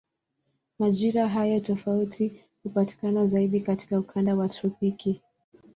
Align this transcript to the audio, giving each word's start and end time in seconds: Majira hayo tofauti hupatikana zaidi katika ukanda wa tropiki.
Majira 0.79 1.27
hayo 1.27 1.59
tofauti 1.59 2.43
hupatikana 2.63 3.25
zaidi 3.25 3.61
katika 3.61 3.99
ukanda 3.99 4.35
wa 4.35 4.49
tropiki. 4.49 5.21